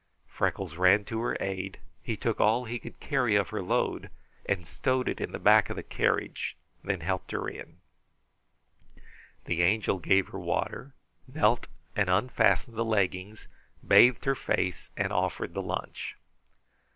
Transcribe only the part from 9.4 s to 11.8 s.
The Angel gave her water, knelt